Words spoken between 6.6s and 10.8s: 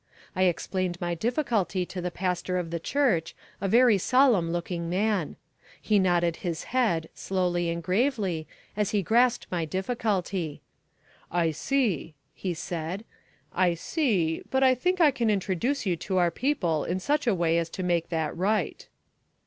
head, slowly and gravely, as he grasped my difficulty.